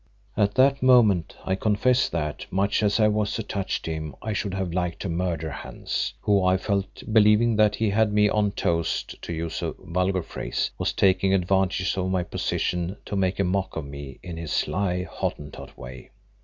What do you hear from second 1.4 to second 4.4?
I confess that, much as I was attached to him, I